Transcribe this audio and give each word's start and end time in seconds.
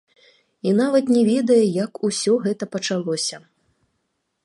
І 0.69 0.73
нават 0.79 1.05
не 1.17 1.21
ведае, 1.31 1.59
як 1.85 1.93
усё 2.09 2.33
гэта 2.47 2.63
пачалося. 2.77 3.37